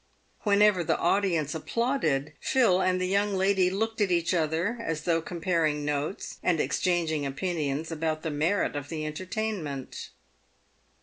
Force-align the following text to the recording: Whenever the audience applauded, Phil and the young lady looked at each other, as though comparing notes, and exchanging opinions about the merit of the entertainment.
Whenever 0.41 0.83
the 0.83 0.97
audience 0.97 1.53
applauded, 1.53 2.33
Phil 2.39 2.81
and 2.81 2.99
the 2.99 3.05
young 3.05 3.35
lady 3.35 3.69
looked 3.69 4.01
at 4.01 4.09
each 4.09 4.33
other, 4.33 4.79
as 4.81 5.03
though 5.03 5.21
comparing 5.21 5.85
notes, 5.85 6.39
and 6.41 6.59
exchanging 6.59 7.23
opinions 7.23 7.91
about 7.91 8.23
the 8.23 8.31
merit 8.31 8.75
of 8.75 8.89
the 8.89 9.05
entertainment. 9.05 10.09